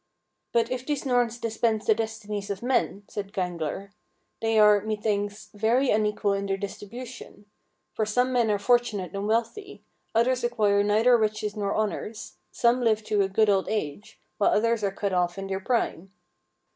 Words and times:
"But 0.51 0.71
if 0.71 0.83
these 0.83 1.05
Norns 1.05 1.37
dispense 1.37 1.85
the 1.85 1.93
destinies 1.93 2.49
of 2.49 2.63
men," 2.63 3.03
said 3.07 3.31
Gangler, 3.31 3.91
"they 4.41 4.57
are, 4.57 4.81
methinks, 4.81 5.51
very 5.53 5.91
unequal 5.91 6.33
in 6.33 6.47
their 6.47 6.57
distribution; 6.57 7.45
for 7.93 8.03
some 8.03 8.33
men 8.33 8.49
are 8.49 8.57
fortunate 8.57 9.13
and 9.13 9.27
wealthy, 9.27 9.83
others 10.15 10.43
acquire 10.43 10.81
neither 10.81 11.15
riches 11.17 11.55
nor 11.55 11.75
honours, 11.77 12.37
some 12.49 12.81
live 12.81 13.03
to 13.03 13.21
a 13.21 13.29
good 13.29 13.47
old 13.47 13.69
age, 13.69 14.19
while 14.39 14.49
others 14.49 14.83
are 14.83 14.89
cut 14.89 15.13
off 15.13 15.37
in 15.37 15.45
their 15.45 15.59
prime." 15.59 16.11